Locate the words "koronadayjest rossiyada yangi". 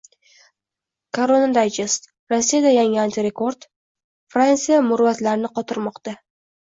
1.17-2.99